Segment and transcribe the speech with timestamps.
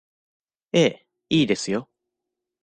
[0.73, 1.87] ええ、いいですよ。